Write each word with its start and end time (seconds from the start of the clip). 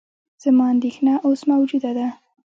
زما 0.43 0.63
اندېښنه 0.73 1.13
اوس 1.25 1.41
موجوده 1.51 1.91
ده. 1.97 2.07